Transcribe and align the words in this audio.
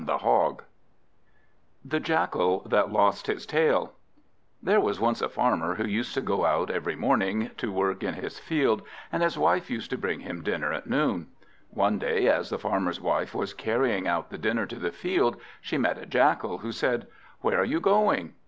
The 1.85 1.99
Jackal 1.99 2.61
that 2.67 2.91
Lost 2.91 3.27
his 3.27 3.45
Tail 3.45 3.93
THERE 4.63 4.79
was 4.79 4.99
once 4.99 5.21
a 5.21 5.29
Farmer, 5.29 5.75
who 5.75 5.85
used 5.85 6.15
to 6.15 6.21
go 6.21 6.43
out 6.43 6.71
every 6.71 6.95
morning 6.95 7.51
to 7.57 7.71
work 7.71 8.01
in 8.01 8.15
his 8.15 8.39
field, 8.39 8.81
and 9.11 9.21
his 9.21 9.37
wife 9.37 9.69
used 9.69 9.91
to 9.91 9.99
bring 9.99 10.21
him 10.21 10.41
dinner 10.41 10.73
at 10.73 10.89
noon. 10.89 11.27
One 11.69 11.99
day, 11.99 12.27
as 12.27 12.49
the 12.49 12.57
Farmer's 12.57 12.99
wife 12.99 13.35
was 13.35 13.53
carrying 13.53 14.07
out 14.07 14.31
the 14.31 14.39
dinner 14.39 14.65
to 14.65 14.77
the 14.79 14.91
field, 14.91 15.39
she 15.61 15.77
met 15.77 15.99
a 15.99 16.07
Jackal, 16.07 16.57
who 16.57 16.71
said 16.71 17.05
"Where 17.41 17.59
are 17.59 17.63
you 17.63 17.79
going?" 17.79 18.33